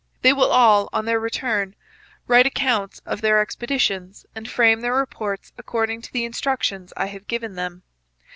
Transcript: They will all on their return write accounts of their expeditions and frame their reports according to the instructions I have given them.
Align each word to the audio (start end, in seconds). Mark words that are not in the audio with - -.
They 0.23 0.33
will 0.33 0.49
all 0.49 0.89
on 0.91 1.05
their 1.05 1.19
return 1.19 1.75
write 2.25 2.47
accounts 2.47 3.03
of 3.05 3.21
their 3.21 3.39
expeditions 3.39 4.25
and 4.33 4.49
frame 4.49 4.81
their 4.81 4.95
reports 4.95 5.53
according 5.59 6.01
to 6.01 6.11
the 6.11 6.25
instructions 6.25 6.91
I 6.97 7.05
have 7.05 7.27
given 7.27 7.53
them. 7.53 7.83